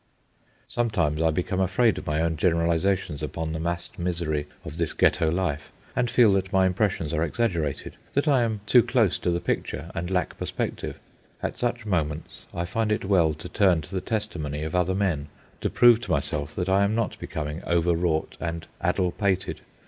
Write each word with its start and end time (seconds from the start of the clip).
Sometimes 0.67 1.21
I 1.21 1.29
become 1.29 1.59
afraid 1.59 1.99
of 1.99 2.07
my 2.07 2.21
own 2.23 2.35
generalizations 2.35 3.21
upon 3.21 3.53
the 3.53 3.59
massed 3.59 3.99
misery 3.99 4.47
of 4.65 4.77
this 4.77 4.93
Ghetto 4.93 5.29
life, 5.31 5.71
and 5.95 6.09
feel 6.09 6.33
that 6.33 6.51
my 6.51 6.65
impressions 6.65 7.13
are 7.13 7.23
exaggerated, 7.23 7.97
that 8.15 8.27
I 8.27 8.41
am 8.41 8.61
too 8.65 8.81
close 8.81 9.19
to 9.19 9.29
the 9.29 9.39
picture 9.39 9.91
and 9.93 10.09
lack 10.09 10.39
perspective. 10.39 10.99
At 11.43 11.59
such 11.59 11.85
moments 11.85 12.45
I 12.51 12.65
find 12.65 12.91
it 12.91 13.05
well 13.05 13.35
to 13.35 13.47
turn 13.47 13.81
to 13.81 13.93
the 13.93 14.01
testimony 14.01 14.63
of 14.63 14.73
other 14.73 14.95
men 14.95 15.27
to 15.61 15.69
prove 15.69 16.01
to 16.01 16.11
myself 16.11 16.55
that 16.55 16.67
I 16.67 16.83
am 16.83 16.95
not 16.95 17.19
becoming 17.19 17.61
over 17.65 17.93
wrought 17.95 18.37
and 18.39 18.65
addle 18.81 19.11
pated. 19.11 19.61